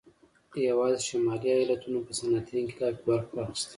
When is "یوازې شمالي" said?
0.69-1.49